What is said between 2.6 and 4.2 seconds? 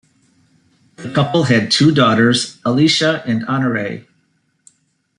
Alicia and Honoree.